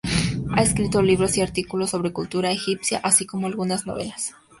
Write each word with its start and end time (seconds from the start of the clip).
Ha 0.55 0.63
escrito 0.63 1.03
libros 1.03 1.37
y 1.37 1.41
artículos 1.41 1.91
sobre 1.91 2.11
cultura 2.11 2.49
egipcia, 2.49 2.97
así 3.03 3.27
como 3.27 3.45
algunas 3.45 3.85
novelas. 3.85 4.33